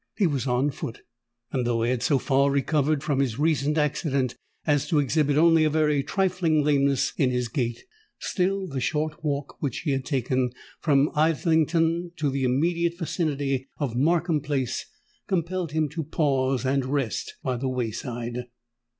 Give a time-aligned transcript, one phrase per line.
[0.17, 1.03] He was on foot;
[1.51, 4.35] and though he had so far recovered from his recent accident
[4.65, 7.83] as to exhibit only a very trifling lameness in his gait,
[8.17, 13.95] still the short walk which he had taken from Islington to the immediate vicinity of
[13.95, 14.87] Markham Place,
[15.27, 18.45] compelled him to pause and rest by the way side.